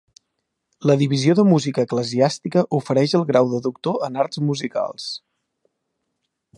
[0.91, 5.11] La Divisió de Música Eclesiàstica ofereix el grau de Doctor en Arts Musicals.